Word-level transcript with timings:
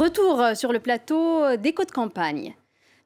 Retour 0.00 0.42
sur 0.54 0.72
le 0.72 0.80
plateau 0.80 1.58
des 1.58 1.74
côtes 1.74 1.90
campagne. 1.90 2.54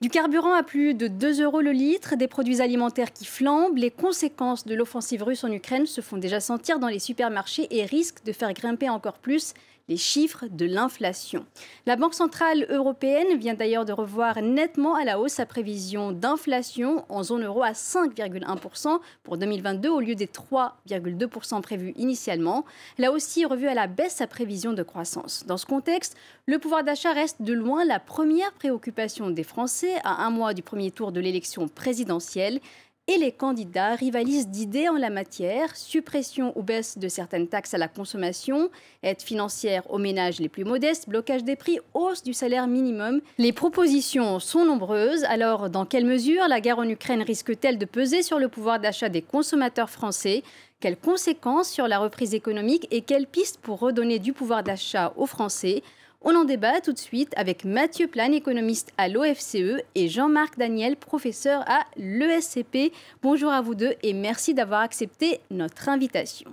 Du 0.00 0.08
carburant 0.08 0.54
à 0.54 0.62
plus 0.62 0.94
de 0.94 1.08
2 1.08 1.42
euros 1.42 1.60
le 1.60 1.72
litre, 1.72 2.14
des 2.14 2.28
produits 2.28 2.60
alimentaires 2.60 3.12
qui 3.12 3.24
flambent, 3.24 3.78
les 3.78 3.90
conséquences 3.90 4.64
de 4.64 4.76
l'offensive 4.76 5.24
russe 5.24 5.42
en 5.42 5.50
Ukraine 5.50 5.86
se 5.86 6.00
font 6.00 6.18
déjà 6.18 6.38
sentir 6.38 6.78
dans 6.78 6.86
les 6.86 7.00
supermarchés 7.00 7.66
et 7.76 7.84
risquent 7.84 8.24
de 8.24 8.30
faire 8.30 8.52
grimper 8.52 8.88
encore 8.88 9.18
plus 9.18 9.54
les 9.88 9.96
chiffres 9.96 10.46
de 10.50 10.64
l'inflation. 10.66 11.44
La 11.86 11.96
Banque 11.96 12.14
centrale 12.14 12.66
européenne 12.70 13.36
vient 13.36 13.54
d'ailleurs 13.54 13.84
de 13.84 13.92
revoir 13.92 14.40
nettement 14.40 14.94
à 14.94 15.04
la 15.04 15.18
hausse 15.18 15.32
sa 15.32 15.46
prévision 15.46 16.12
d'inflation 16.12 17.04
en 17.08 17.22
zone 17.22 17.44
euro 17.44 17.62
à 17.62 17.72
5,1% 17.72 18.98
pour 19.22 19.36
2022 19.36 19.88
au 19.88 20.00
lieu 20.00 20.14
des 20.14 20.26
3,2% 20.26 21.60
prévus 21.60 21.92
initialement. 21.96 22.64
Elle 22.98 23.04
a 23.04 23.12
aussi 23.12 23.44
revu 23.44 23.68
à 23.68 23.74
la 23.74 23.86
baisse 23.86 24.14
sa 24.14 24.26
prévision 24.26 24.72
de 24.72 24.82
croissance. 24.82 25.44
Dans 25.46 25.58
ce 25.58 25.66
contexte, 25.66 26.16
le 26.46 26.58
pouvoir 26.58 26.84
d'achat 26.84 27.12
reste 27.12 27.42
de 27.42 27.52
loin 27.52 27.84
la 27.84 28.00
première 28.00 28.52
préoccupation 28.52 29.30
des 29.30 29.44
Français 29.44 29.94
à 30.04 30.24
un 30.24 30.30
mois 30.30 30.54
du 30.54 30.62
premier 30.62 30.90
tour 30.90 31.12
de 31.12 31.20
l'élection 31.20 31.68
présidentielle 31.68 32.60
et 33.06 33.18
les 33.18 33.32
candidats 33.32 33.94
rivalisent 33.94 34.48
d'idées 34.48 34.88
en 34.88 34.96
la 34.96 35.10
matière, 35.10 35.76
suppression 35.76 36.52
ou 36.56 36.62
baisse 36.62 36.96
de 36.96 37.08
certaines 37.08 37.48
taxes 37.48 37.74
à 37.74 37.78
la 37.78 37.88
consommation, 37.88 38.70
aide 39.02 39.20
financière 39.20 39.90
aux 39.90 39.98
ménages 39.98 40.40
les 40.40 40.48
plus 40.48 40.64
modestes, 40.64 41.08
blocage 41.08 41.44
des 41.44 41.56
prix, 41.56 41.80
hausse 41.92 42.22
du 42.22 42.32
salaire 42.32 42.66
minimum. 42.66 43.20
Les 43.36 43.52
propositions 43.52 44.40
sont 44.40 44.64
nombreuses, 44.64 45.24
alors 45.24 45.68
dans 45.68 45.84
quelle 45.84 46.06
mesure 46.06 46.48
la 46.48 46.60
guerre 46.60 46.78
en 46.78 46.88
Ukraine 46.88 47.22
risque-t-elle 47.22 47.76
de 47.76 47.84
peser 47.84 48.22
sur 48.22 48.38
le 48.38 48.48
pouvoir 48.48 48.80
d'achat 48.80 49.10
des 49.10 49.22
consommateurs 49.22 49.90
français? 49.90 50.42
Quelles 50.80 50.96
conséquences 50.96 51.68
sur 51.68 51.88
la 51.88 51.98
reprise 51.98 52.34
économique 52.34 52.86
et 52.90 53.02
quelles 53.02 53.26
pistes 53.26 53.58
pour 53.58 53.80
redonner 53.80 54.18
du 54.18 54.32
pouvoir 54.32 54.62
d'achat 54.62 55.12
aux 55.16 55.26
Français? 55.26 55.82
On 56.24 56.34
en 56.34 56.44
débat 56.44 56.80
tout 56.80 56.94
de 56.94 56.98
suite 56.98 57.34
avec 57.36 57.64
Mathieu 57.64 58.06
Plan, 58.06 58.32
économiste 58.32 58.92
à 58.96 59.08
l'OFCE, 59.08 59.82
et 59.94 60.08
Jean-Marc 60.08 60.58
Daniel, 60.58 60.96
professeur 60.96 61.62
à 61.68 61.84
l'ESCP. 61.96 62.92
Bonjour 63.22 63.52
à 63.52 63.60
vous 63.60 63.74
deux 63.74 63.94
et 64.02 64.14
merci 64.14 64.54
d'avoir 64.54 64.80
accepté 64.80 65.40
notre 65.50 65.90
invitation. 65.90 66.50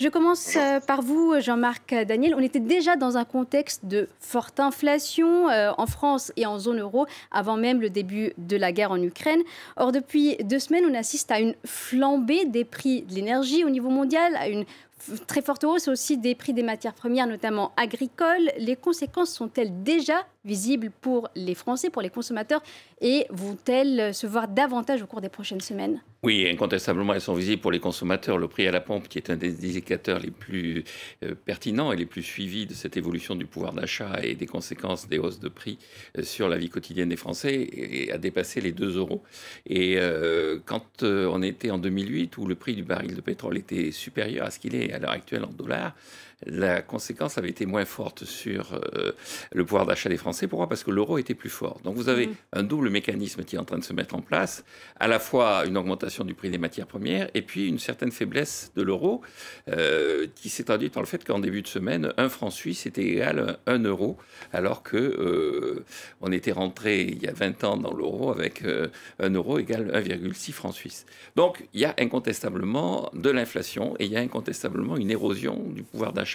Je 0.00 0.08
commence 0.08 0.56
euh, 0.56 0.80
par 0.80 1.02
vous, 1.02 1.38
Jean-Marc 1.38 1.94
Daniel. 2.06 2.34
On 2.34 2.40
était 2.40 2.58
déjà 2.58 2.96
dans 2.96 3.18
un 3.18 3.24
contexte 3.24 3.84
de 3.84 4.08
forte 4.18 4.58
inflation 4.58 5.50
euh, 5.50 5.70
en 5.76 5.86
France 5.86 6.32
et 6.36 6.46
en 6.46 6.58
zone 6.58 6.80
euro 6.80 7.06
avant 7.30 7.56
même 7.56 7.80
le 7.82 7.90
début 7.90 8.32
de 8.38 8.56
la 8.56 8.72
guerre 8.72 8.92
en 8.92 9.02
Ukraine. 9.02 9.42
Or, 9.76 9.92
depuis 9.92 10.36
deux 10.42 10.58
semaines, 10.58 10.86
on 10.90 10.94
assiste 10.94 11.30
à 11.30 11.38
une 11.38 11.54
flambée 11.66 12.46
des 12.46 12.64
prix 12.64 13.02
de 13.02 13.14
l'énergie 13.14 13.62
au 13.62 13.70
niveau 13.70 13.90
mondial, 13.90 14.34
à 14.36 14.48
une 14.48 14.64
très 15.26 15.42
forte 15.42 15.64
hausse 15.64 15.88
aussi 15.88 16.18
des 16.18 16.34
prix 16.34 16.52
des 16.52 16.62
matières 16.62 16.94
premières, 16.94 17.26
notamment 17.26 17.72
agricoles. 17.76 18.50
Les 18.58 18.76
conséquences 18.76 19.32
sont-elles 19.32 19.82
déjà 19.82 20.26
visibles 20.44 20.90
pour 21.00 21.28
les 21.34 21.54
Français, 21.54 21.90
pour 21.90 22.02
les 22.02 22.10
consommateurs, 22.10 22.62
et 23.00 23.26
vont-elles 23.30 24.14
se 24.14 24.26
voir 24.26 24.48
davantage 24.48 25.02
au 25.02 25.06
cours 25.06 25.20
des 25.20 25.28
prochaines 25.28 25.60
semaines? 25.60 26.00
Oui, 26.24 26.48
incontestablement, 26.48 27.14
elles 27.14 27.20
sont 27.20 27.34
visibles 27.34 27.60
pour 27.60 27.72
les 27.72 27.80
consommateurs. 27.80 28.38
Le 28.38 28.46
prix 28.46 28.68
à 28.68 28.70
la 28.70 28.80
pompe, 28.80 29.08
qui 29.08 29.18
est 29.18 29.28
un 29.28 29.36
des 29.36 29.56
indicateurs 29.56 30.20
les 30.20 30.30
plus 30.30 30.84
euh, 31.24 31.34
pertinents 31.34 31.90
et 31.90 31.96
les 31.96 32.06
plus 32.06 32.22
suivis 32.22 32.64
de 32.64 32.74
cette 32.74 32.96
évolution 32.96 33.34
du 33.34 33.44
pouvoir 33.44 33.72
d'achat 33.72 34.20
et 34.22 34.36
des 34.36 34.46
conséquences 34.46 35.08
des 35.08 35.18
hausses 35.18 35.40
de 35.40 35.48
prix 35.48 35.78
euh, 36.16 36.22
sur 36.22 36.48
la 36.48 36.58
vie 36.58 36.68
quotidienne 36.68 37.08
des 37.08 37.16
Français, 37.16 38.08
a 38.12 38.18
dépassé 38.18 38.60
les 38.60 38.70
2 38.70 38.98
euros. 38.98 39.24
Et 39.66 39.96
euh, 39.98 40.60
quand 40.64 41.02
on 41.02 41.42
était 41.42 41.72
en 41.72 41.78
2008, 41.78 42.38
où 42.38 42.46
le 42.46 42.54
prix 42.54 42.76
du 42.76 42.84
baril 42.84 43.16
de 43.16 43.20
pétrole 43.20 43.58
était 43.58 43.90
supérieur 43.90 44.46
à 44.46 44.52
ce 44.52 44.60
qu'il 44.60 44.76
est 44.76 44.92
à 44.92 45.00
l'heure 45.00 45.10
actuelle 45.10 45.42
en 45.42 45.50
dollars, 45.50 45.96
la 46.46 46.82
conséquence 46.82 47.38
avait 47.38 47.50
été 47.50 47.66
moins 47.66 47.84
forte 47.84 48.24
sur 48.24 48.74
euh, 48.74 49.12
le 49.52 49.64
pouvoir 49.64 49.86
d'achat 49.86 50.08
des 50.08 50.16
Français. 50.16 50.48
Pourquoi? 50.48 50.68
Parce 50.68 50.84
que 50.84 50.90
l'euro 50.90 51.18
était 51.18 51.34
plus 51.34 51.50
fort. 51.50 51.80
Donc 51.84 51.96
vous 51.96 52.08
avez 52.08 52.28
mmh. 52.28 52.34
un 52.54 52.62
double 52.62 52.90
mécanisme 52.90 53.44
qui 53.44 53.56
est 53.56 53.58
en 53.58 53.64
train 53.64 53.78
de 53.78 53.84
se 53.84 53.92
mettre 53.92 54.14
en 54.14 54.20
place, 54.20 54.64
à 54.98 55.08
la 55.08 55.18
fois 55.18 55.64
une 55.66 55.76
augmentation 55.76 56.24
du 56.24 56.34
prix 56.34 56.50
des 56.50 56.58
matières 56.58 56.86
premières 56.86 57.28
et 57.34 57.42
puis 57.42 57.68
une 57.68 57.78
certaine 57.78 58.12
faiblesse 58.12 58.72
de 58.76 58.82
l'euro 58.82 59.22
euh, 59.68 60.26
qui 60.34 60.48
s'est 60.48 60.64
traduite 60.64 60.92
par 60.92 61.02
le 61.02 61.08
fait 61.08 61.24
qu'en 61.24 61.38
début 61.38 61.62
de 61.62 61.68
semaine, 61.68 62.12
un 62.16 62.28
franc 62.28 62.50
suisse 62.50 62.86
était 62.86 63.04
égal 63.04 63.58
à 63.66 63.72
un 63.72 63.78
euro, 63.84 64.16
alors 64.52 64.82
que 64.82 64.96
euh, 64.96 65.84
on 66.20 66.32
était 66.32 66.52
rentré 66.52 67.02
il 67.02 67.22
y 67.22 67.28
a 67.28 67.32
20 67.32 67.64
ans 67.64 67.76
dans 67.76 67.94
l'euro 67.94 68.30
avec 68.30 68.64
un 69.18 69.30
euro 69.30 69.58
égal 69.58 69.90
1,6 69.92 70.52
francs 70.52 70.74
suisse. 70.74 71.06
Donc 71.36 71.66
il 71.74 71.80
y 71.80 71.84
a 71.84 71.94
incontestablement 71.98 73.10
de 73.14 73.30
l'inflation 73.30 73.94
et 73.98 74.06
il 74.06 74.12
y 74.12 74.16
a 74.16 74.20
incontestablement 74.20 74.96
une 74.96 75.10
érosion 75.10 75.62
du 75.74 75.82
pouvoir 75.82 76.12
d'achat 76.12 76.31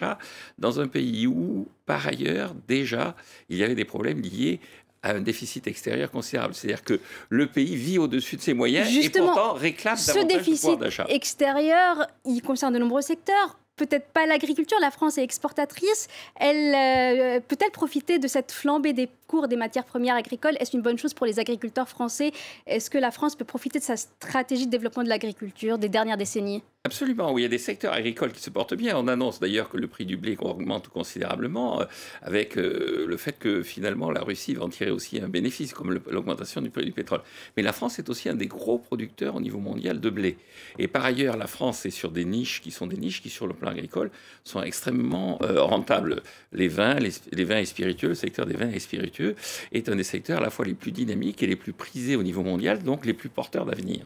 dans 0.58 0.80
un 0.80 0.88
pays 0.88 1.28
où, 1.28 1.68
par 1.86 2.08
ailleurs, 2.08 2.54
déjà, 2.68 3.16
il 3.50 3.58
y 3.58 3.64
avait 3.64 3.76
des 3.76 3.86
problèmes 3.86 4.22
liés 4.22 4.60
à 5.04 5.12
un 5.12 5.22
déficit 5.22 5.68
extérieur 5.68 6.12
considérable. 6.12 6.54
C'est-à-dire 6.54 6.84
que 6.84 7.00
le 7.30 7.48
pays 7.48 7.76
vit 7.76 8.00
au-dessus 8.00 8.36
de 8.36 8.42
ses 8.42 8.54
moyens 8.54 8.94
et 8.96 9.10
pourtant 9.10 9.54
réclame 9.54 9.98
davantage 9.98 10.46
de 10.46 10.52
pouvoir 10.52 10.78
d'achat. 10.78 11.04
Ce 11.04 11.08
déficit 11.08 11.16
extérieur, 11.16 12.08
il 12.26 12.42
concerne 12.42 12.74
de 12.74 12.80
nombreux 12.80 13.02
secteurs 13.02 13.58
peut-être 13.78 14.08
pas 14.08 14.26
l'agriculture, 14.26 14.78
la 14.82 14.92
France 14.92 15.18
est 15.18 15.24
exportatrice, 15.24 16.08
elle 16.36 16.76
euh, 16.76 17.40
peut-elle 17.48 17.72
profiter 17.72 18.20
de 18.20 18.28
cette 18.28 18.52
flambée 18.52 18.92
des 18.92 19.08
cours 19.28 19.48
des 19.48 19.56
matières 19.56 19.86
premières 19.86 20.16
agricoles? 20.16 20.58
Est-ce 20.60 20.76
une 20.76 20.82
bonne 20.82 20.98
chose 20.98 21.14
pour 21.14 21.26
les 21.26 21.40
agriculteurs 21.40 21.88
français? 21.88 22.32
Est-ce 22.66 22.90
que 22.90 22.98
la 22.98 23.12
France 23.12 23.36
peut 23.36 23.46
profiter 23.46 23.80
de 23.80 23.84
sa 23.84 23.96
stratégie 23.96 24.66
de 24.66 24.72
développement 24.72 25.04
de 25.04 25.10
l'agriculture 25.10 25.78
des 25.78 25.90
dernières 25.90 26.18
décennies? 26.18 26.64
Absolument, 26.88 27.34
oui, 27.34 27.42
il 27.42 27.44
y 27.44 27.46
a 27.46 27.50
des 27.50 27.58
secteurs 27.58 27.92
agricoles 27.92 28.32
qui 28.32 28.42
se 28.42 28.50
portent 28.50 28.74
bien. 28.74 28.96
On 28.98 29.10
annonce 29.10 29.42
d'ailleurs 29.42 29.68
que 29.68 29.76
le 29.76 29.88
prix 29.88 30.06
du 30.06 30.16
blé 30.16 30.38
augmente 30.40 30.88
considérablement, 30.88 31.82
euh, 31.82 31.86
avec 32.22 32.58
euh, 32.58 33.04
le 33.06 33.18
fait 33.18 33.38
que 33.38 33.62
finalement 33.62 34.10
la 34.10 34.22
Russie 34.22 34.54
va 34.54 34.64
en 34.64 34.70
tirer 34.70 34.90
aussi 34.90 35.20
un 35.20 35.28
bénéfice, 35.28 35.74
comme 35.74 36.00
l'augmentation 36.10 36.62
du 36.62 36.70
prix 36.70 36.86
du 36.86 36.94
pétrole. 36.94 37.20
Mais 37.58 37.62
la 37.62 37.74
France 37.74 38.00
est 38.00 38.08
aussi 38.08 38.30
un 38.30 38.36
des 38.36 38.48
gros 38.48 38.80
producteurs 38.80 39.36
au 39.36 39.42
niveau 39.42 39.60
mondial 39.60 40.00
de 40.00 40.10
blé. 40.10 40.38
Et 40.80 40.88
par 40.88 41.04
ailleurs, 41.04 41.36
la 41.36 41.48
France 41.48 41.86
est 41.86 41.90
sur 41.90 42.10
des 42.10 42.24
niches 42.24 42.62
qui 42.62 42.72
sont 42.72 42.88
des 42.88 42.96
niches 42.96 43.22
qui, 43.22 43.30
sur 43.30 43.48
le 43.48 43.54
plan 43.54 43.72
agricole, 43.72 44.10
sont 44.46 44.64
extrêmement 44.64 45.40
euh, 45.42 45.62
rentables. 45.62 46.24
Les 46.54 46.70
vins, 46.70 46.96
les, 47.00 47.44
vins 47.44 47.60
et 47.60 47.66
spiritueux, 47.66 48.08
le 48.08 48.16
secteur 48.16 48.46
des 48.46 48.56
vins 48.56 48.72
et 48.72 48.80
spiritueux 48.80 49.36
est 49.74 49.90
un 49.90 49.98
des 49.98 50.06
secteurs 50.06 50.38
à 50.38 50.42
la 50.42 50.52
fois 50.52 50.64
les 50.64 50.74
plus 50.74 50.94
dynamiques 50.94 51.44
et 51.44 51.48
les 51.48 51.58
plus 51.58 51.74
prisés 51.74 52.16
au 52.16 52.24
niveau 52.24 52.44
mondial, 52.44 52.82
donc 52.82 53.06
les 53.06 53.14
plus 53.14 53.28
porteurs 53.28 53.66
d'avenir. 53.66 54.06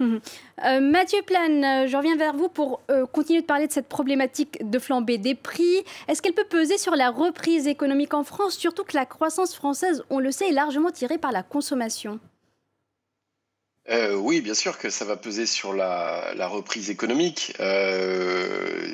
Mhm. 0.00 0.20
Euh, 0.64 0.80
Mathieu 0.80 1.22
Plane, 1.22 1.64
euh, 1.64 1.86
je 1.86 1.96
reviens 1.96 2.16
vers 2.16 2.34
vous 2.34 2.48
pour 2.48 2.80
euh, 2.90 3.06
continuer 3.06 3.42
de 3.42 3.46
parler 3.46 3.66
de 3.68 3.72
cette 3.72 3.88
problématique 3.88 4.58
de 4.68 4.78
flambée 4.78 5.18
des 5.18 5.34
prix. 5.34 5.84
Est-ce 6.08 6.20
qu'elle 6.20 6.32
peut 6.32 6.46
peser 6.48 6.78
sur 6.78 6.96
la 6.96 7.10
reprise 7.10 7.68
économique 7.68 8.14
en 8.14 8.24
France, 8.24 8.56
surtout 8.56 8.84
que 8.84 8.96
la 8.96 9.06
croissance 9.06 9.54
française, 9.54 10.02
on 10.10 10.18
le 10.18 10.32
sait, 10.32 10.48
est 10.48 10.52
largement 10.52 10.90
tirée 10.90 11.18
par 11.18 11.32
la 11.32 11.42
consommation? 11.42 12.18
Oui, 14.16 14.40
bien 14.40 14.54
sûr 14.54 14.78
que 14.78 14.88
ça 14.88 15.04
va 15.04 15.14
peser 15.18 15.44
sur 15.44 15.74
la, 15.74 16.48
reprise 16.48 16.88
économique. 16.88 17.52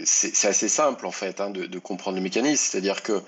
c'est 0.05 0.49
assez 0.49 0.69
simple 0.69 1.07
en 1.07 1.13
fait 1.13 1.41
hein, 1.41 1.51
de, 1.51 1.79
comprendre 1.79 2.17
le 2.17 2.23
mécanisme, 2.23 2.71
c'est-à-dire 2.71 3.05
que 3.05 3.23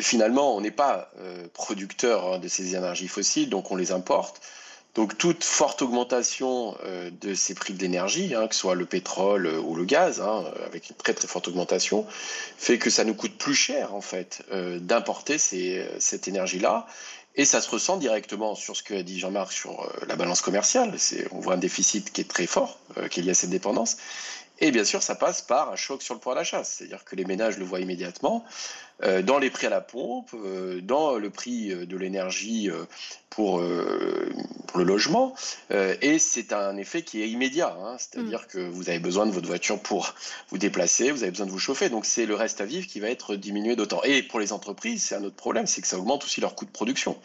finalement 0.00 0.56
on 0.56 0.60
n'est 0.60 0.72
pas 0.72 1.12
producteur 1.52 2.34
hein, 2.34 2.38
de 2.40 2.48
ces 2.48 2.74
énergies 2.74 3.06
fossiles, 3.06 3.50
donc 3.50 3.70
on 3.70 3.76
les 3.76 3.92
importe. 3.92 4.40
Donc 4.94 5.18
toute 5.18 5.42
forte 5.42 5.82
augmentation 5.82 6.76
euh, 6.84 7.10
de 7.20 7.34
ces 7.34 7.54
prix 7.54 7.74
de 7.74 7.80
l'énergie, 7.82 8.32
hein, 8.34 8.46
que 8.46 8.54
ce 8.54 8.60
soit 8.60 8.76
le 8.76 8.86
pétrole 8.86 9.46
euh, 9.46 9.58
ou 9.58 9.74
le 9.74 9.84
gaz, 9.84 10.20
hein, 10.20 10.44
avec 10.66 10.88
une 10.88 10.96
très 10.96 11.14
très 11.14 11.26
forte 11.26 11.48
augmentation, 11.48 12.06
fait 12.56 12.78
que 12.78 12.90
ça 12.90 13.02
nous 13.04 13.14
coûte 13.14 13.36
plus 13.36 13.56
cher 13.56 13.94
en 13.94 14.00
fait 14.00 14.44
euh, 14.52 14.78
d'importer 14.78 15.38
cette 15.38 16.28
énergie-là. 16.28 16.86
Et 17.36 17.44
ça 17.44 17.60
se 17.60 17.68
ressent 17.68 17.96
directement 17.96 18.54
sur 18.54 18.76
ce 18.76 18.84
que 18.84 18.94
a 18.94 19.02
dit 19.02 19.18
Jean-Marc 19.18 19.50
sur 19.50 19.90
la 20.06 20.14
balance 20.14 20.40
commerciale. 20.40 20.94
On 21.32 21.40
voit 21.40 21.54
un 21.54 21.58
déficit 21.58 22.12
qui 22.12 22.20
est 22.20 22.30
très 22.30 22.46
fort, 22.46 22.78
qui 23.10 23.18
est 23.18 23.22
lié 23.24 23.32
à 23.32 23.34
cette 23.34 23.50
dépendance. 23.50 23.96
Et 24.60 24.70
bien 24.70 24.84
sûr, 24.84 25.02
ça 25.02 25.14
passe 25.14 25.42
par 25.42 25.72
un 25.72 25.76
choc 25.76 26.02
sur 26.02 26.14
le 26.14 26.20
pouvoir 26.20 26.36
d'achat, 26.36 26.62
c'est-à-dire 26.62 27.04
que 27.04 27.16
les 27.16 27.24
ménages 27.24 27.58
le 27.58 27.64
voient 27.64 27.80
immédiatement 27.80 28.44
euh, 29.02 29.22
dans 29.22 29.40
les 29.40 29.50
prix 29.50 29.66
à 29.66 29.70
la 29.70 29.80
pompe, 29.80 30.30
euh, 30.34 30.80
dans 30.80 31.16
le 31.16 31.28
prix 31.28 31.72
euh, 31.72 31.84
de 31.84 31.96
l'énergie 31.96 32.70
pour, 33.30 33.60
pour 34.68 34.78
le 34.78 34.84
logement, 34.84 35.34
et 35.70 36.20
c'est 36.20 36.52
un 36.52 36.76
effet 36.76 37.02
qui 37.02 37.20
est 37.20 37.28
immédiat, 37.28 37.76
hein. 37.82 37.96
c'est-à-dire 37.98 38.42
mm. 38.42 38.52
que 38.52 38.58
vous 38.58 38.88
avez 38.88 39.00
besoin 39.00 39.26
de 39.26 39.32
votre 39.32 39.48
voiture 39.48 39.80
pour 39.80 40.14
vous 40.50 40.58
déplacer, 40.58 41.10
vous 41.10 41.24
avez 41.24 41.32
besoin 41.32 41.46
de 41.46 41.50
vous 41.50 41.58
chauffer, 41.58 41.88
donc 41.88 42.04
c'est 42.04 42.26
le 42.26 42.36
reste 42.36 42.60
à 42.60 42.64
vivre 42.64 42.86
qui 42.86 43.00
va 43.00 43.10
être 43.10 43.34
diminué 43.34 43.74
d'autant. 43.74 44.04
Et 44.04 44.22
pour 44.22 44.38
les 44.38 44.52
entreprises, 44.52 45.02
c'est 45.02 45.16
un 45.16 45.24
autre 45.24 45.34
problème, 45.34 45.66
c'est 45.66 45.80
que 45.80 45.88
ça 45.88 45.98
augmente 45.98 46.22
aussi 46.22 46.40
leur 46.40 46.54
coût 46.54 46.64
de 46.64 46.70
production. 46.70 47.18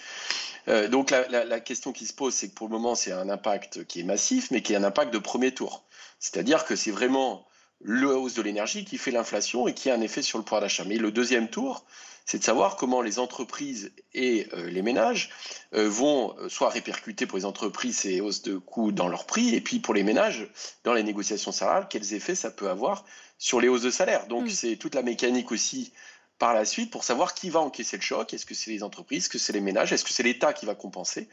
donc 0.89 1.11
la, 1.11 1.45
la 1.45 1.59
question 1.59 1.91
qui 1.91 2.07
se 2.07 2.13
pose, 2.13 2.33
c'est 2.33 2.47
que 2.49 2.55
pour 2.55 2.67
le 2.67 2.71
moment, 2.71 2.95
c'est 2.95 3.11
un 3.11 3.29
impact 3.29 3.85
qui 3.85 3.99
est 3.99 4.03
massif, 4.03 4.49
mais 4.49 4.63
qui 4.63 4.73
est 4.73 4.77
un 4.77 4.83
impact 4.83 5.13
de 5.13 5.19
premier 5.19 5.51
tour. 5.51 5.83
C'est-à-dire 6.19 6.65
que 6.65 6.75
c'est 6.75 6.91
vraiment 6.91 7.47
le 7.81 8.15
hausse 8.15 8.33
de 8.33 8.41
l'énergie 8.41 8.85
qui 8.85 8.97
fait 8.97 9.11
l'inflation 9.11 9.67
et 9.67 9.73
qui 9.73 9.89
a 9.89 9.95
un 9.95 10.01
effet 10.01 10.21
sur 10.21 10.37
le 10.37 10.43
pouvoir 10.43 10.61
d'achat. 10.61 10.83
Mais 10.85 10.97
le 10.97 11.11
deuxième 11.11 11.49
tour, 11.49 11.85
c'est 12.25 12.39
de 12.39 12.43
savoir 12.43 12.75
comment 12.75 13.01
les 13.01 13.17
entreprises 13.17 13.91
et 14.13 14.47
euh, 14.53 14.69
les 14.69 14.81
ménages 14.81 15.31
euh, 15.73 15.89
vont 15.89 16.35
euh, 16.37 16.49
soit 16.49 16.69
répercuter 16.69 17.25
pour 17.25 17.37
les 17.37 17.45
entreprises 17.45 17.99
ces 17.99 18.21
hausses 18.21 18.43
de 18.43 18.57
coûts 18.57 18.91
dans 18.91 19.07
leurs 19.07 19.25
prix, 19.25 19.55
et 19.55 19.61
puis 19.61 19.79
pour 19.79 19.95
les 19.95 20.03
ménages, 20.03 20.47
dans 20.83 20.93
les 20.93 21.01
négociations 21.01 21.51
salariales, 21.51 21.87
quels 21.89 22.13
effets 22.13 22.35
ça 22.35 22.51
peut 22.51 22.69
avoir 22.69 23.05
sur 23.39 23.59
les 23.61 23.67
hausses 23.67 23.81
de 23.81 23.89
salaire. 23.89 24.27
Donc 24.27 24.45
mm. 24.45 24.49
c'est 24.49 24.75
toute 24.75 24.93
la 24.93 25.01
mécanique 25.01 25.51
aussi 25.51 25.91
par 26.39 26.53
la 26.53 26.65
suite 26.65 26.89
pour 26.89 27.03
savoir 27.03 27.33
qui 27.33 27.49
va 27.49 27.59
encaisser 27.59 27.97
le 27.97 28.01
choc. 28.01 28.33
Est-ce 28.33 28.45
que 28.45 28.55
c'est 28.55 28.71
les 28.71 28.81
entreprises, 28.81 29.25
est-ce 29.25 29.29
que 29.29 29.37
c'est 29.37 29.53
les 29.53 29.59
ménages, 29.59 29.93
est-ce 29.93 30.05
que 30.05 30.11
c'est 30.11 30.23
l'État 30.23 30.53
qui 30.53 30.65
va 30.65 30.73
compenser? 30.73 31.27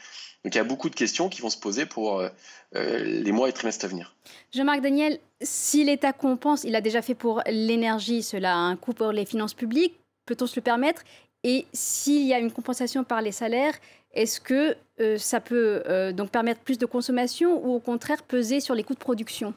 Donc 0.44 0.55
il 0.55 0.58
y 0.58 0.61
a 0.61 0.64
beaucoup 0.64 0.91
de 0.91 0.94
questions 0.94 1.29
qui 1.29 1.41
vont 1.41 1.49
se 1.49 1.58
poser 1.58 1.87
pour 1.87 2.19
euh, 2.19 2.29
euh, 2.75 3.03
les 3.03 3.32
mois 3.32 3.49
et 3.49 3.53
trimestres 3.53 3.85
à 3.85 3.88
venir. 3.88 4.14
Jean-Marc 4.53 4.81
Daniel, 4.81 5.19
si 5.41 5.85
l'État 5.85 6.12
compense, 6.12 6.64
il 6.64 6.75
a 6.75 6.81
déjà 6.81 7.03
fait 7.03 7.14
pour 7.14 7.43
l'énergie, 7.47 8.23
cela 8.23 8.55
a 8.55 8.58
un 8.58 8.76
coût 8.76 8.93
pour 8.93 9.12
les 9.12 9.25
finances 9.25 9.55
publiques, 9.55 9.94
peut-on 10.26 10.47
se 10.47 10.56
le 10.56 10.62
permettre? 10.62 11.03
Et 11.44 11.67
s'il 11.73 12.26
y 12.26 12.35
a 12.35 12.41
une 12.41 12.50
compensation 12.50 13.05
par 13.05 13.23
les 13.23 13.32
salaires, 13.32 13.75
est-ce 14.12 14.41
que 14.41 14.76
euh, 14.99 15.19
ça 15.19 15.41
peut 15.41 16.12
donc 16.14 16.31
permettre 16.31 16.61
plus 16.61 16.79
de 16.79 16.87
consommation 16.87 17.64
ou 17.64 17.75
au 17.75 17.81
contraire 17.81 18.23
peser 18.25 18.61
sur 18.61 18.75
les 18.75 18.82
coûts 18.82 18.94
de 18.94 18.99
production? 18.99 19.55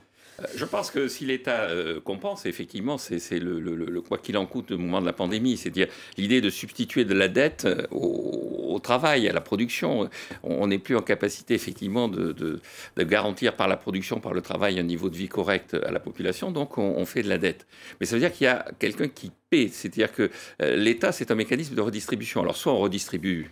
Je 0.55 0.65
pense 0.65 0.91
que 0.91 1.07
si 1.07 1.25
l'État 1.25 1.63
euh, 1.63 1.99
compense, 1.99 2.45
effectivement, 2.45 2.97
c'est 2.97 3.39
le, 3.39 4.01
quoi 4.01 4.17
qu'il 4.17 4.37
en 4.37 4.45
coûte 4.45 4.71
au 4.71 4.77
moment 4.77 5.01
de 5.01 5.05
la 5.05 5.13
pandémie, 5.13 5.57
c'est-à-dire 5.57 5.87
l'idée 6.17 6.41
de 6.41 6.49
substituer 6.49 7.05
de 7.05 7.13
la 7.13 7.27
dette 7.27 7.65
euh, 7.65 7.85
au, 7.91 8.79
travail, 8.79 9.27
à 9.27 9.33
la 9.33 9.41
production. 9.41 10.09
On 10.41 10.67
n'est 10.67 10.77
plus 10.79 10.95
en 10.95 11.01
capacité, 11.01 11.53
effectivement, 11.53 12.07
de, 12.07 12.61
garantir 12.97 13.55
par 13.57 13.67
la 13.67 13.75
production, 13.75 14.21
par 14.21 14.33
le 14.33 14.41
travail, 14.41 14.79
un 14.79 14.83
niveau 14.83 15.09
de 15.09 15.17
vie 15.17 15.27
correct 15.27 15.73
à 15.73 15.91
la 15.91 15.99
population, 15.99 16.49
donc 16.51 16.77
on, 16.77 17.05
fait 17.05 17.21
de 17.21 17.27
la 17.27 17.37
dette. 17.37 17.67
Mais 17.99 18.05
ça 18.05 18.15
veut 18.15 18.21
dire 18.21 18.31
qu'il 18.31 18.45
y 18.45 18.47
a 18.47 18.65
quelqu'un 18.79 19.09
qui 19.09 19.31
paie, 19.49 19.67
c'est-à-dire 19.69 20.13
que 20.13 20.31
l'État, 20.61 21.11
c'est 21.11 21.29
un 21.29 21.35
mécanisme 21.35 21.75
de 21.75 21.81
redistribution. 21.81 22.41
Alors 22.41 22.55
soit 22.55 22.71
on 22.71 22.77
redistribue 22.77 23.51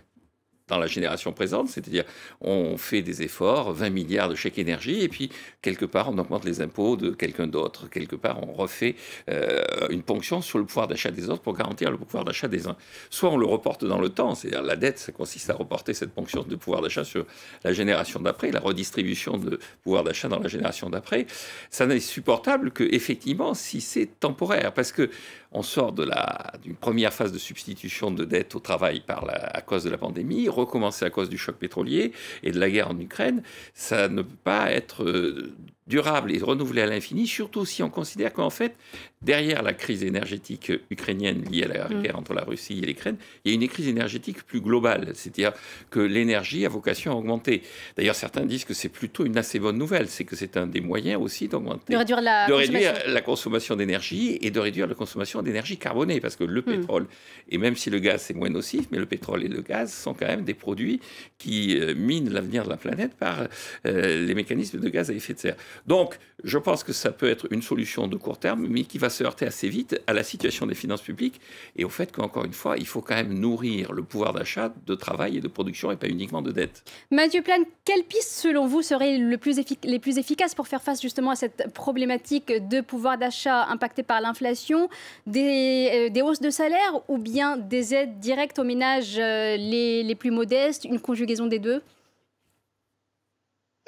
dans 0.68 0.78
la 0.78 0.86
génération 0.86 1.32
présente, 1.32 1.68
c'est-à-dire 1.68 2.04
on 2.40 2.76
fait 2.76 3.02
des 3.02 3.22
efforts, 3.22 3.72
20 3.72 3.90
milliards 3.90 4.28
de 4.28 4.34
chèques 4.34 4.58
énergie, 4.58 5.02
et 5.02 5.08
puis 5.08 5.30
quelque 5.62 5.84
part 5.84 6.10
on 6.10 6.18
augmente 6.18 6.44
les 6.44 6.60
impôts 6.60 6.96
de 6.96 7.10
quelqu'un 7.10 7.46
d'autre, 7.46 7.88
quelque 7.88 8.16
part 8.16 8.42
on 8.46 8.52
refait 8.52 8.94
euh, 9.30 9.62
une 9.90 10.02
ponction 10.02 10.40
sur 10.40 10.58
le 10.58 10.64
pouvoir 10.64 10.88
d'achat 10.88 11.10
des 11.10 11.30
autres 11.30 11.42
pour 11.42 11.54
garantir 11.54 11.90
le 11.90 11.96
pouvoir 11.96 12.24
d'achat 12.24 12.48
des 12.48 12.68
uns. 12.68 12.76
Soit 13.10 13.30
on 13.30 13.36
le 13.36 13.46
reporte 13.46 13.84
dans 13.84 14.00
le 14.00 14.10
temps, 14.10 14.34
c'est-à-dire 14.34 14.62
la 14.62 14.76
dette, 14.76 14.98
ça 14.98 15.12
consiste 15.12 15.50
à 15.50 15.54
reporter 15.54 15.94
cette 15.94 16.12
ponction 16.12 16.42
de 16.42 16.56
pouvoir 16.56 16.82
d'achat 16.82 17.04
sur 17.04 17.26
la 17.64 17.72
génération 17.72 18.20
d'après, 18.20 18.50
la 18.50 18.60
redistribution 18.60 19.38
de 19.38 19.58
pouvoir 19.82 20.04
d'achat 20.04 20.28
dans 20.28 20.38
la 20.38 20.48
génération 20.48 20.90
d'après. 20.90 21.26
Ça 21.70 21.86
n'est 21.86 22.00
supportable 22.00 22.70
que 22.70 22.84
effectivement 22.84 23.54
si 23.54 23.80
c'est 23.80 24.20
temporaire, 24.20 24.72
parce 24.72 24.92
que 24.92 25.10
on 25.52 25.62
sort 25.62 25.92
de 25.92 26.04
la 26.04 26.52
d'une 26.62 26.74
première 26.74 27.12
phase 27.12 27.32
de 27.32 27.38
substitution 27.38 28.10
de 28.10 28.24
dette 28.24 28.54
au 28.54 28.60
travail 28.60 29.00
par 29.00 29.24
la, 29.24 29.32
à 29.32 29.62
cause 29.62 29.84
de 29.84 29.90
la 29.90 29.98
pandémie 29.98 30.48
recommencer 30.58 31.04
à 31.04 31.10
cause 31.10 31.28
du 31.28 31.38
choc 31.38 31.56
pétrolier 31.56 32.12
et 32.42 32.50
de 32.50 32.58
la 32.58 32.70
guerre 32.70 32.90
en 32.90 32.98
Ukraine, 32.98 33.42
ça 33.74 34.08
ne 34.08 34.22
peut 34.22 34.36
pas 34.44 34.70
être 34.72 35.04
euh, 35.04 35.54
durable 35.88 36.32
et 36.32 36.38
renouvelé 36.38 36.82
à 36.82 36.86
l'infini, 36.86 37.26
surtout 37.26 37.64
si 37.64 37.82
on 37.82 37.90
considère 37.90 38.32
qu'en 38.32 38.50
fait, 38.50 38.76
derrière 39.22 39.62
la 39.62 39.72
crise 39.72 40.04
énergétique 40.04 40.70
ukrainienne 40.90 41.44
liée 41.50 41.64
à 41.64 41.68
la 41.68 41.88
mm. 41.88 42.02
guerre 42.02 42.18
entre 42.18 42.34
la 42.34 42.44
Russie 42.44 42.80
et 42.82 42.86
l'Ukraine, 42.86 43.16
il 43.44 43.52
y 43.52 43.54
a 43.54 43.60
une 43.60 43.68
crise 43.68 43.88
énergétique 43.88 44.42
plus 44.44 44.60
globale, 44.60 45.12
c'est-à-dire 45.14 45.52
que 45.90 46.00
l'énergie 46.00 46.64
a 46.66 46.68
vocation 46.68 47.12
à 47.12 47.14
augmenter. 47.14 47.62
D'ailleurs, 47.96 48.14
certains 48.14 48.44
disent 48.44 48.64
que 48.64 48.74
c'est 48.74 48.88
plutôt 48.88 49.24
une 49.24 49.36
assez 49.36 49.58
bonne 49.58 49.78
nouvelle, 49.78 50.08
c'est 50.08 50.24
que 50.24 50.36
c'est 50.36 50.56
un 50.56 50.66
des 50.66 50.80
moyens 50.80 51.20
aussi 51.20 51.48
d'augmenter, 51.48 51.92
de 51.92 51.98
réduire 51.98 52.20
la 52.20 52.46
de 52.46 52.52
réduire 52.52 52.94
la 53.06 53.20
consommation 53.22 53.74
d'énergie 53.74 54.38
et 54.42 54.50
de 54.50 54.60
réduire 54.60 54.86
la 54.86 54.94
consommation 54.94 55.42
d'énergie 55.42 55.78
carbonée, 55.78 56.20
parce 56.20 56.36
que 56.36 56.44
le 56.44 56.60
mm. 56.60 56.64
pétrole, 56.64 57.06
et 57.48 57.58
même 57.58 57.76
si 57.76 57.88
le 57.88 57.98
gaz 57.98 58.22
c'est 58.22 58.34
moins 58.34 58.50
nocif, 58.50 58.86
mais 58.92 58.98
le 58.98 59.06
pétrole 59.06 59.42
et 59.42 59.48
le 59.48 59.62
gaz 59.62 59.92
sont 59.92 60.12
quand 60.14 60.26
même 60.26 60.44
des 60.44 60.54
produits 60.54 61.00
qui 61.38 61.78
euh, 61.80 61.94
minent 61.94 62.30
l'avenir 62.30 62.64
de 62.64 62.68
la 62.68 62.76
planète 62.76 63.14
par 63.14 63.46
euh, 63.86 64.26
les 64.26 64.34
mécanismes 64.34 64.78
de 64.78 64.88
gaz 64.88 65.10
à 65.10 65.14
effet 65.14 65.32
de 65.32 65.38
serre. 65.38 65.56
Donc, 65.86 66.18
je 66.44 66.58
pense 66.58 66.84
que 66.84 66.92
ça 66.92 67.10
peut 67.10 67.28
être 67.28 67.46
une 67.50 67.62
solution 67.62 68.06
de 68.06 68.16
court 68.16 68.38
terme, 68.38 68.66
mais 68.68 68.84
qui 68.84 68.98
va 68.98 69.10
se 69.10 69.24
heurter 69.24 69.46
assez 69.46 69.68
vite 69.68 70.00
à 70.06 70.12
la 70.12 70.22
situation 70.22 70.66
des 70.66 70.74
finances 70.74 71.02
publiques 71.02 71.40
et 71.76 71.84
au 71.84 71.88
fait 71.88 72.12
qu'encore 72.12 72.44
une 72.44 72.52
fois, 72.52 72.76
il 72.78 72.86
faut 72.86 73.00
quand 73.00 73.14
même 73.14 73.34
nourrir 73.34 73.92
le 73.92 74.02
pouvoir 74.02 74.32
d'achat 74.32 74.72
de 74.86 74.94
travail 74.94 75.36
et 75.36 75.40
de 75.40 75.48
production 75.48 75.90
et 75.90 75.96
pas 75.96 76.08
uniquement 76.08 76.42
de 76.42 76.52
dette. 76.52 76.84
Mathieu 77.10 77.42
Plane, 77.42 77.64
quelles 77.84 78.04
pistes, 78.04 78.30
selon 78.30 78.66
vous, 78.66 78.82
seraient 78.82 79.18
les 79.18 79.98
plus 79.98 80.18
efficaces 80.18 80.54
pour 80.54 80.68
faire 80.68 80.82
face 80.82 81.02
justement 81.02 81.30
à 81.30 81.36
cette 81.36 81.72
problématique 81.74 82.52
de 82.68 82.80
pouvoir 82.80 83.18
d'achat 83.18 83.64
impacté 83.66 84.02
par 84.02 84.20
l'inflation, 84.20 84.88
des, 85.26 86.10
euh, 86.14 86.22
hausses 86.22 86.40
de 86.40 86.50
salaire 86.50 87.00
ou 87.08 87.18
bien 87.18 87.56
des 87.56 87.94
aides 87.94 88.18
directes 88.18 88.58
aux 88.58 88.64
ménages 88.64 89.18
euh, 89.18 89.56
les 89.56 90.14
plus 90.14 90.30
modestes, 90.30 90.84
une 90.84 91.00
conjugaison 91.00 91.46
des 91.46 91.58
deux? 91.58 91.82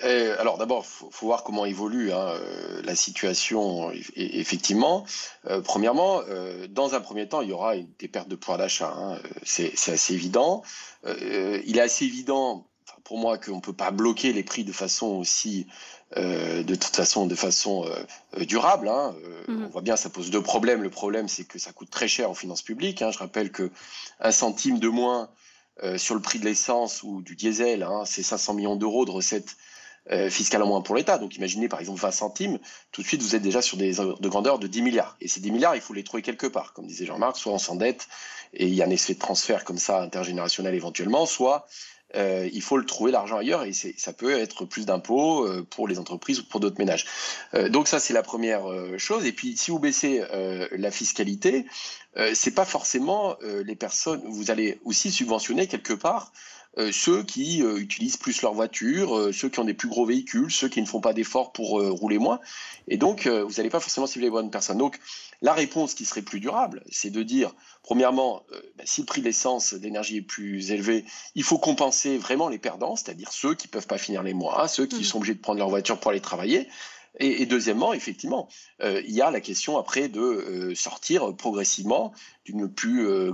Euh, 0.05 0.37
alors 0.39 0.59
d'abord, 0.59 0.85
il 0.85 1.11
faut, 1.11 1.27
voir 1.27 1.45
comment 1.45 1.67
évolue 1.67 2.13
hein, 2.13 2.29
euh, 2.29 2.83
la 2.85 2.95
situation. 2.95 3.91
effectivement, 4.17 5.05
euh, 5.47 5.61
premièrement, 5.61 6.23
dans 6.69 6.95
un 6.95 7.01
premier 7.01 7.29
temps, 7.29 7.41
il 7.43 7.51
y 7.51 7.53
aura 7.53 7.75
des 7.99 8.09
pertes 8.09 8.29
de 8.29 8.37
pouvoir 8.37 8.59
d'achat. 8.59 8.93
Hein, 8.97 9.19
c'est 9.43 9.73
assez 9.89 10.15
évident. 10.15 10.63
il 11.07 11.77
est 11.77 11.81
assez 11.81 12.05
évident 12.05 12.67
pour 13.05 13.19
moi 13.19 13.39
qu'on 13.39 13.57
ne 13.57 13.61
peut 13.61 13.73
pas 13.73 13.91
bloquer 13.91 14.33
les 14.33 14.43
prix 14.43 14.65
de 14.65 14.73
façon 14.73 15.07
aussi, 15.07 15.67
de 16.17 16.75
toute 16.75 16.97
façon, 16.97 17.27
de 17.27 17.35
façon 17.35 17.87
durable. 18.39 18.89
Hein. 18.89 19.15
Mm-hmm. 19.49 19.65
On 19.65 19.69
voit 19.69 19.83
bien, 19.83 19.97
ça 19.97 20.11
pose 20.11 20.31
deux 20.31 20.43
problèmes. 20.43 20.83
Le 20.83 20.91
problème, 20.91 21.29
c'est 21.29 21.45
que 21.45 21.59
ça 21.59 21.73
coûte 21.73 21.91
très 21.91 22.09
cher 22.09 22.31
aux 22.31 22.35
finances 22.35 22.63
publiques. 22.63 23.03
Je 23.11 23.19
rappelle 23.19 23.51
que 23.51 23.71
un 24.21 24.33
centime 24.33 24.79
de 24.79 24.89
moins 24.89 25.31
sur 25.97 26.15
le 26.15 26.21
prix 26.21 26.39
de 26.39 26.45
l'essence 26.45 27.03
ou 27.03 27.23
du 27.23 27.37
diesel, 27.37 27.87
c'est 28.05 28.23
500 28.23 28.55
millions 28.55 28.77
d'euros 28.77 29.05
de 29.05 29.11
recettes 29.11 29.57
euh, 30.13 30.29
fiscal 30.29 30.63
en 30.63 30.67
moins 30.67 30.81
pour 30.81 30.97
l'État. 30.97 31.19
Donc 31.19 31.37
imaginez 31.37 31.69
par 31.69 31.81
exemple 31.81 32.01
20 32.01 32.11
centimes, 32.11 32.59
tout 32.91 33.03
de 33.03 33.07
suite 33.07 33.23
vous 33.23 33.37
êtes 33.37 33.43
déjà 33.43 33.63
sur 33.63 33.77
des 33.77 33.95
de 33.95 34.29
grandeur 34.29 34.59
de 34.59 34.67
10 34.67 34.83
milliards. 34.83 35.17
Et 35.21 35.29
ces 35.29 35.41
10 35.41 35.53
milliards, 35.53 35.77
il 35.77 35.81
faut 35.81 35.95
les 35.95 36.03
trouver 36.03 36.23
quelque 36.23 36.47
part, 36.47 36.73
comme 36.73 36.87
disait 36.87 37.07
Jean-Marc, 37.07 37.37
soit 37.37 37.53
on 37.53 37.59
s'endette 37.59 38.09
et 38.53 38.67
il 38.67 38.75
y 38.75 38.83
a 38.83 38.87
un 38.87 38.91
effet 38.91 39.15
de 39.15 39.21
transfert 39.21 39.65
comme 39.65 39.79
ça 39.79 40.03
intergénérationnel 40.03 40.75
éventuellement, 40.75 41.27
soit 41.27 41.69
euh, 42.17 42.49
il 42.53 42.61
faut 42.61 42.77
le 42.77 42.85
trouver 42.85 43.13
l'argent 43.13 43.37
ailleurs 43.37 43.63
et 43.63 43.73
ça 43.73 44.13
peut 44.13 44.37
être 44.37 44.65
plus 44.65 44.85
d'impôts 44.85 45.47
euh, 45.47 45.65
pour 45.71 45.87
les 45.87 46.01
entreprises 46.01 46.41
ou 46.41 46.45
pour 46.45 46.59
d'autres 46.59 46.81
ménages. 46.81 47.07
donc 47.69 47.87
ça 47.87 48.01
c'est 48.01 48.15
la 48.15 48.25
première 48.25 48.65
chose. 48.99 49.27
Et 49.27 49.33
puis 49.33 49.57
si 49.57 49.71
vous 49.71 49.79
baissez 49.79 50.23
la 50.73 50.91
fiscalité, 50.91 51.67
c'est 52.35 52.55
pas 52.55 52.65
forcément 52.65 53.37
les 53.43 53.77
personnes. 53.77 54.23
Vous 54.27 54.51
allez 54.51 54.81
aussi 54.85 55.11
subventionner 55.11 55.67
quelque 55.67 55.93
part 55.93 56.33
euh, 56.79 56.93
ceux 56.93 57.25
qui 57.25 57.65
euh, 57.65 57.79
utilisent 57.79 58.17
plus 58.17 58.43
leur 58.43 58.55
voiture, 58.55 59.17
euh, 59.17 59.33
ceux 59.33 59.49
qui 59.49 59.59
ont 59.59 59.65
des 59.65 59.75
plus 59.75 59.89
gros 59.89 60.07
véhicules, 60.07 60.53
ceux 60.53 60.69
qui 60.69 60.81
ne 60.81 60.87
font 60.87 61.01
pas 61.01 61.13
d'efforts 61.13 61.53
pour 61.53 61.81
rouler 61.81 62.19
moins. 62.19 62.41
Et 62.87 62.97
donc, 62.97 63.27
vous 63.27 63.55
n'allez 63.57 63.71
pas 63.71 63.81
forcément 63.81 64.07
cibler 64.07 64.27
les 64.27 64.31
bonnes 64.31 64.51
personnes. 64.51 64.79
Donc, 64.79 64.99
la 65.43 65.53
réponse 65.53 65.95
qui 65.95 66.05
serait 66.05 66.23
plus 66.23 66.39
durable, 66.39 66.83
c'est 66.91 67.11
de 67.11 67.23
dire, 67.23 67.53
premièrement, 67.83 68.43
bah, 68.77 68.85
si 68.85 69.01
le 69.01 69.07
prix 69.07 69.21
de 69.21 69.27
l'essence, 69.27 69.75
d'énergie 69.75 70.19
est 70.19 70.23
plus 70.23 70.71
élevé, 70.71 71.05
il 71.35 71.43
faut 71.43 71.59
compenser 71.59 72.19
vraiment 72.19 72.49
les 72.49 72.59
perdants, 72.59 72.97
c'est-à-dire 72.97 73.33
ceux 73.33 73.55
qui 73.55 73.69
ne 73.69 73.71
peuvent 73.71 73.87
pas 73.87 73.99
finir 73.99 74.23
les 74.23 74.35
mois, 74.35 74.69
ceux 74.69 74.87
qui 74.87 75.01
mmh. 75.01 75.05
sont 75.05 75.19
obligés 75.19 75.35
de 75.35 75.41
prendre 75.41 75.59
leur 75.59 75.69
voiture 75.69 75.99
pour 75.99 76.11
aller 76.11 76.21
travailler. 76.21 76.69
Et, 77.19 77.45
deuxièmement, 77.45 77.93
effectivement, 77.93 78.49
euh, 78.83 79.03
il 79.05 79.13
y 79.13 79.21
a 79.21 79.31
la 79.31 79.41
question 79.41 79.77
après 79.79 80.09
de 80.09 80.21
euh, 80.21 80.75
sortir 80.75 81.35
progressivement 81.37 82.13
d'une 82.45 82.73
plus, 82.73 83.07
euh, 83.07 83.33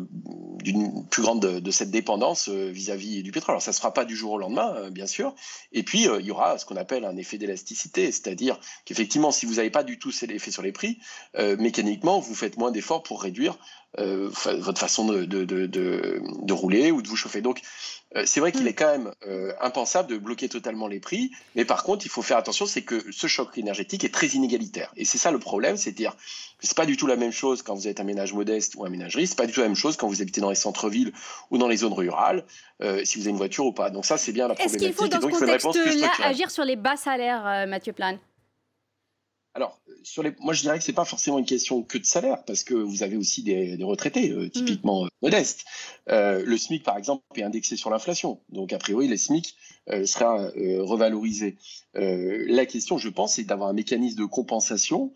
grande 1.10 1.60
de, 1.60 1.70
cette 1.70 1.90
dépendance 1.90 2.48
vis-à-vis 2.48 3.22
du 3.22 3.32
pétrole. 3.32 3.52
Alors 3.52 3.62
ça 3.62 3.70
ne 3.70 3.74
se 3.74 3.80
fera 3.80 3.92
pas 3.92 4.04
du 4.04 4.16
jour 4.16 4.32
au 4.32 4.38
lendemain, 4.38 4.90
bien 4.90 5.06
sûr. 5.06 5.34
Et 5.72 5.82
puis, 5.82 6.04
il 6.04 6.26
y 6.26 6.30
aura 6.30 6.58
ce 6.58 6.64
qu'on 6.64 6.76
appelle 6.76 7.04
un 7.04 7.16
effet 7.16 7.38
d'élasticité, 7.38 8.10
c'est-à-dire 8.12 8.58
qu'effectivement, 8.84 9.30
si 9.30 9.46
vous 9.46 9.54
n'avez 9.54 9.70
pas 9.70 9.84
du 9.84 9.98
tout 9.98 10.10
cet 10.10 10.30
effet 10.30 10.50
sur 10.50 10.62
les 10.62 10.72
prix, 10.72 10.98
mécaniquement, 11.58 12.18
vous 12.18 12.34
faites 12.34 12.56
moins 12.56 12.70
d'efforts 12.70 13.02
pour 13.02 13.22
réduire 13.22 13.58
votre 13.98 14.78
façon 14.78 15.06
de, 15.06 15.24
de, 15.24 15.44
de, 15.44 15.66
de, 15.66 16.52
rouler 16.52 16.90
ou 16.90 17.02
de 17.02 17.08
vous 17.08 17.16
chauffer. 17.16 17.40
Donc, 17.40 17.62
euh, 18.14 18.22
c'est 18.24 18.40
vrai 18.40 18.52
qu'il 18.52 18.64
mm. 18.64 18.68
est 18.68 18.74
quand 18.74 18.90
même 18.90 19.12
euh, 19.26 19.52
impensable 19.60 20.08
de 20.08 20.16
bloquer 20.16 20.48
totalement 20.48 20.86
les 20.86 21.00
prix, 21.00 21.32
mais 21.54 21.64
par 21.64 21.82
contre, 21.82 22.06
il 22.06 22.08
faut 22.08 22.22
faire 22.22 22.36
attention, 22.36 22.66
c'est 22.66 22.82
que 22.82 23.04
ce 23.10 23.26
choc 23.26 23.56
énergétique 23.58 24.04
est 24.04 24.14
très 24.14 24.28
inégalitaire. 24.28 24.92
Et 24.96 25.04
c'est 25.04 25.18
ça 25.18 25.30
le 25.30 25.38
problème, 25.38 25.76
c'est-à-dire 25.76 26.12
que 26.14 26.66
c'est 26.66 26.76
pas 26.76 26.86
du 26.86 26.96
tout 26.96 27.06
la 27.06 27.16
même 27.16 27.32
chose 27.32 27.62
quand 27.62 27.74
vous 27.74 27.88
êtes 27.88 28.00
un 28.00 28.04
ménage 28.04 28.32
modeste 28.32 28.74
ou 28.76 28.84
un 28.84 28.88
ménagerie, 28.88 29.26
c'est 29.26 29.36
pas 29.36 29.46
du 29.46 29.52
tout 29.52 29.60
la 29.60 29.66
même 29.66 29.76
chose 29.76 29.96
quand 29.96 30.08
vous 30.08 30.22
habitez 30.22 30.40
dans 30.40 30.50
les 30.50 30.56
centres-villes 30.56 31.12
ou 31.50 31.58
dans 31.58 31.68
les 31.68 31.78
zones 31.78 31.92
rurales, 31.92 32.44
euh, 32.82 33.04
si 33.04 33.18
vous 33.18 33.24
avez 33.24 33.30
une 33.30 33.36
voiture 33.36 33.66
ou 33.66 33.72
pas. 33.72 33.90
Donc 33.90 34.06
ça, 34.06 34.16
c'est 34.16 34.32
bien 34.32 34.48
la 34.48 34.54
problématique. 34.54 34.88
Est-ce 34.88 34.96
qu'il 34.96 34.96
faut, 34.96 35.08
dans 35.08 35.20
ce 35.20 35.38
contexte-là, 35.38 36.10
agir 36.22 36.50
sur 36.50 36.64
les 36.64 36.76
bas 36.76 36.96
salaires, 36.96 37.66
Mathieu 37.66 37.92
Plane? 37.92 38.18
Alors, 39.56 39.80
sur 40.02 40.22
les, 40.22 40.34
moi 40.38 40.52
je 40.52 40.60
dirais 40.60 40.78
que 40.78 40.84
c'est 40.84 40.92
pas 40.92 41.06
forcément 41.06 41.38
une 41.38 41.46
question 41.46 41.82
que 41.82 41.96
de 41.96 42.04
salaire, 42.04 42.44
parce 42.44 42.62
que 42.62 42.74
vous 42.74 43.02
avez 43.02 43.16
aussi 43.16 43.42
des, 43.42 43.82
retraités 43.82 44.30
euh, 44.30 44.50
typiquement 44.50 45.04
mm. 45.04 45.06
euh, 45.06 45.10
modestes. 45.22 45.64
Euh, 46.10 46.42
le 46.44 46.58
SMIC, 46.58 46.82
par 46.82 46.98
exemple, 46.98 47.24
est 47.36 47.42
indexé 47.42 47.76
sur 47.76 47.88
l'inflation, 47.88 48.38
donc 48.50 48.74
a 48.74 48.78
priori 48.78 49.08
le 49.08 49.16
SMIC 49.16 49.56
sera 50.04 50.50
revalorisé. 50.80 51.56
la 51.94 52.66
question, 52.66 52.98
je 52.98 53.08
pense, 53.08 53.34
c'est 53.34 53.44
d'avoir 53.44 53.68
un 53.68 53.72
mécanisme 53.72 54.18
de 54.18 54.24
compensation 54.24 55.12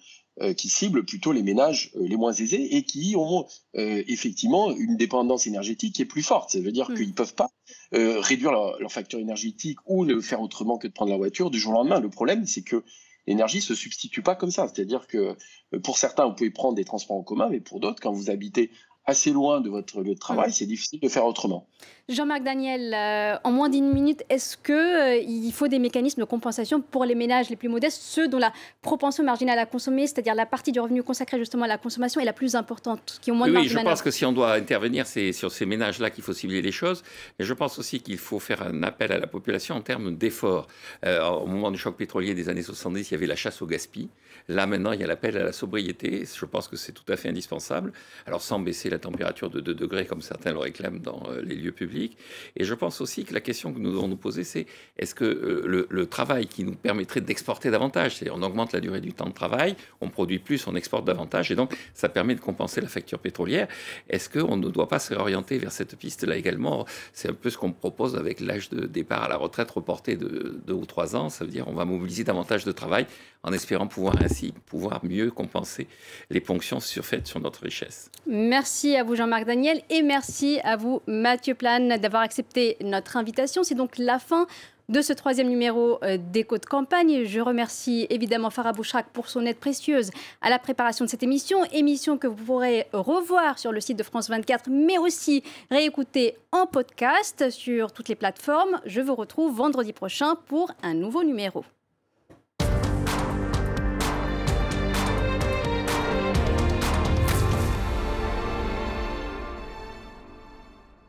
qui 0.56 0.68
cible 0.68 1.04
plutôt 1.04 1.32
les 1.32 1.42
ménages 1.42 1.90
les 1.96 2.16
moins 2.16 2.32
aisés 2.32 2.76
et 2.76 2.84
qui 2.84 3.16
ont 3.16 3.46
effectivement 3.74 4.70
une 4.70 4.96
dépendance 4.96 5.48
énergétique 5.48 5.96
qui 5.96 6.02
est 6.02 6.06
plus 6.06 6.22
forte. 6.22 6.50
Ça 6.50 6.60
veut 6.60 6.70
dire 6.70 6.88
mm. 6.88 6.94
qu'ils 6.94 7.08
ne 7.08 7.14
peuvent 7.14 7.34
pas 7.34 7.50
réduire 7.90 8.52
leur, 8.52 8.78
leur, 8.78 8.92
facture 8.92 9.18
énergétique 9.18 9.78
ou 9.86 10.04
le 10.04 10.20
faire 10.20 10.40
autrement 10.40 10.78
que 10.78 10.86
de 10.86 10.92
prendre 10.92 11.10
la 11.10 11.18
voiture 11.18 11.50
du 11.50 11.58
jour 11.58 11.72
au 11.72 11.74
lendemain. 11.74 11.98
Le 11.98 12.08
problème, 12.08 12.46
c'est 12.46 12.62
que 12.62 12.84
l'énergie 13.26 13.60
se 13.60 13.74
substitue 13.74 14.22
pas 14.22 14.34
comme 14.34 14.50
ça. 14.50 14.68
C'est-à-dire 14.68 15.06
que 15.06 15.36
euh, 15.74 15.80
pour 15.80 15.98
certains, 15.98 16.26
vous 16.26 16.34
pouvez 16.34 16.50
prendre 16.50 16.74
des 16.74 16.84
transports 16.84 17.16
en 17.16 17.22
commun, 17.22 17.48
mais 17.50 17.60
pour 17.60 17.80
d'autres, 17.80 18.00
quand 18.00 18.12
vous 18.12 18.30
habitez 18.30 18.70
assez 19.06 19.32
loin 19.32 19.60
de 19.60 19.68
votre 19.68 20.00
lieu 20.00 20.14
de 20.14 20.18
travail, 20.18 20.52
c'est 20.52 20.66
difficile 20.66 21.00
de 21.00 21.08
faire 21.08 21.24
autrement. 21.24 21.66
Jean-Marc 22.08 22.42
Daniel, 22.42 22.92
euh, 22.92 23.36
en 23.44 23.52
moins 23.52 23.68
d'une 23.68 23.92
minute, 23.92 24.24
est-ce 24.28 24.56
qu'il 24.56 24.74
euh, 24.74 25.50
faut 25.52 25.68
des 25.68 25.78
mécanismes 25.78 26.20
de 26.20 26.24
compensation 26.24 26.80
pour 26.80 27.04
les 27.04 27.14
ménages 27.14 27.50
les 27.50 27.56
plus 27.56 27.68
modestes, 27.68 28.02
ceux 28.02 28.26
dont 28.26 28.38
la 28.38 28.52
propension 28.82 29.22
marginale 29.22 29.58
à 29.58 29.66
consommer, 29.66 30.08
c'est-à-dire 30.08 30.34
la 30.34 30.46
partie 30.46 30.72
du 30.72 30.80
revenu 30.80 31.04
consacrée 31.04 31.38
justement 31.38 31.64
à 31.64 31.68
la 31.68 31.78
consommation, 31.78 32.20
est 32.20 32.24
la 32.24 32.32
plus 32.32 32.56
importante, 32.56 33.18
qui 33.22 33.30
ont 33.30 33.36
moins 33.36 33.48
de 33.48 33.56
Oui, 33.56 33.68
je 33.68 33.78
pense 33.78 34.02
que 34.02 34.10
si 34.10 34.24
on 34.24 34.32
doit 34.32 34.54
intervenir, 34.54 35.06
c'est 35.06 35.32
sur 35.32 35.52
ces 35.52 35.66
ménages-là 35.66 36.10
qu'il 36.10 36.24
faut 36.24 36.32
cibler 36.32 36.62
les 36.62 36.72
choses. 36.72 37.04
Et 37.38 37.44
je 37.44 37.54
pense 37.54 37.78
aussi 37.78 38.00
qu'il 38.00 38.18
faut 38.18 38.40
faire 38.40 38.62
un 38.62 38.82
appel 38.82 39.12
à 39.12 39.18
la 39.18 39.28
population 39.28 39.76
en 39.76 39.80
termes 39.80 40.16
d'efforts. 40.16 40.66
Euh, 41.04 41.24
au 41.28 41.46
moment 41.46 41.70
du 41.70 41.78
choc 41.78 41.96
pétrolier 41.96 42.34
des 42.34 42.48
années 42.48 42.62
70, 42.62 43.08
il 43.08 43.12
y 43.12 43.16
avait 43.16 43.26
la 43.26 43.36
chasse 43.36 43.62
au 43.62 43.66
gaspillage. 43.66 44.10
Là, 44.48 44.66
maintenant, 44.66 44.92
il 44.92 45.00
y 45.00 45.04
a 45.04 45.06
l'appel 45.06 45.36
à 45.36 45.44
la 45.44 45.52
sobriété. 45.52 46.24
Je 46.32 46.44
pense 46.44 46.68
que 46.68 46.76
c'est 46.76 46.92
tout 46.92 47.04
à 47.08 47.16
fait 47.16 47.28
indispensable. 47.28 47.92
Alors, 48.26 48.42
sans 48.42 48.58
baisser 48.58 48.89
la 48.90 48.98
température 48.98 49.50
de 49.50 49.60
2 49.60 49.74
degrés, 49.74 50.06
comme 50.06 50.22
certains 50.22 50.52
le 50.52 50.58
réclament 50.58 51.00
dans 51.00 51.22
les 51.42 51.54
lieux 51.54 51.72
publics. 51.72 52.16
Et 52.56 52.64
je 52.64 52.74
pense 52.74 53.00
aussi 53.00 53.24
que 53.24 53.34
la 53.34 53.40
question 53.40 53.72
que 53.72 53.78
nous 53.78 53.92
devons 53.92 54.08
nous 54.08 54.16
poser, 54.16 54.44
c'est 54.44 54.66
est-ce 54.98 55.14
que 55.14 55.24
euh, 55.24 55.86
le, 55.88 56.06
travail 56.06 56.46
qui 56.46 56.64
nous 56.64 56.74
permettrait 56.74 57.20
d'exporter 57.20 57.70
davantage, 57.70 58.16
c'est-à-dire 58.16 58.36
on 58.36 58.42
augmente 58.42 58.72
la 58.72 58.80
durée 58.80 59.00
du 59.00 59.12
temps 59.12 59.28
de 59.28 59.34
travail, 59.34 59.76
on 60.00 60.08
produit 60.08 60.38
plus, 60.38 60.66
on 60.66 60.74
exporte 60.74 61.04
davantage, 61.04 61.50
et 61.50 61.54
donc 61.54 61.76
ça 61.94 62.08
permet 62.08 62.34
de 62.34 62.40
compenser 62.40 62.80
la 62.80 62.88
facture 62.88 63.18
pétrolière, 63.18 63.68
est-ce 64.08 64.28
qu'on 64.28 64.56
ne 64.56 64.68
doit 64.68 64.88
pas 64.88 64.98
se 64.98 65.14
réorienter 65.14 65.58
vers 65.58 65.72
cette 65.72 65.96
piste-là 65.96 66.36
également? 66.36 66.86
C'est 67.12 67.28
un 67.28 67.34
peu 67.34 67.50
ce 67.50 67.58
qu'on 67.58 67.72
propose 67.72 68.16
avec 68.16 68.40
l'âge 68.40 68.70
de 68.70 68.86
départ 68.86 69.24
à 69.24 69.28
la 69.28 69.36
retraite 69.36 69.70
reporté 69.70 70.16
de 70.16 70.60
deux 70.66 70.74
ou 70.74 70.86
trois 70.86 71.14
ans, 71.14 71.28
ça 71.28 71.44
veut 71.44 71.50
dire 71.50 71.68
on 71.68 71.74
va 71.74 71.84
mobiliser 71.84 72.24
davantage 72.24 72.64
de 72.64 72.72
travail 72.72 73.06
en 73.42 73.52
espérant 73.52 73.86
pouvoir 73.86 74.16
ainsi 74.20 74.52
pouvoir 74.66 75.04
mieux 75.04 75.30
compenser 75.30 75.86
les 76.30 76.40
ponctions 76.40 76.80
surfaites 76.80 77.26
sur 77.26 77.40
notre 77.40 77.62
richesse. 77.62 78.10
Merci 78.26 78.79
à 78.88 79.04
vous 79.04 79.14
Jean-Marc 79.14 79.44
Daniel 79.44 79.82
et 79.90 80.00
merci 80.00 80.58
à 80.64 80.76
vous 80.76 81.02
Mathieu 81.06 81.54
Plane 81.54 81.98
d'avoir 81.98 82.22
accepté 82.22 82.78
notre 82.80 83.18
invitation. 83.18 83.62
C'est 83.62 83.74
donc 83.74 83.98
la 83.98 84.18
fin 84.18 84.46
de 84.88 85.02
ce 85.02 85.12
troisième 85.12 85.48
numéro 85.48 86.02
euh, 86.02 86.16
d'Écho 86.16 86.56
de 86.56 86.64
campagne. 86.64 87.24
Je 87.24 87.40
remercie 87.40 88.06
évidemment 88.08 88.48
Farah 88.48 88.72
Bouchrak 88.72 89.08
pour 89.12 89.28
son 89.28 89.44
aide 89.44 89.58
précieuse 89.58 90.10
à 90.40 90.48
la 90.48 90.58
préparation 90.58 91.04
de 91.04 91.10
cette 91.10 91.22
émission, 91.22 91.62
émission 91.72 92.16
que 92.16 92.26
vous 92.26 92.42
pourrez 92.42 92.86
revoir 92.94 93.58
sur 93.58 93.70
le 93.70 93.80
site 93.80 93.98
de 93.98 94.02
France 94.02 94.30
24, 94.30 94.70
mais 94.70 94.96
aussi 94.96 95.42
réécouter 95.70 96.36
en 96.50 96.66
podcast 96.66 97.50
sur 97.50 97.92
toutes 97.92 98.08
les 98.08 98.16
plateformes. 98.16 98.80
Je 98.86 99.02
vous 99.02 99.14
retrouve 99.14 99.54
vendredi 99.54 99.92
prochain 99.92 100.36
pour 100.46 100.72
un 100.82 100.94
nouveau 100.94 101.22
numéro. 101.22 101.64